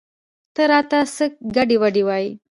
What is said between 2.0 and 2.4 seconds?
وايې؟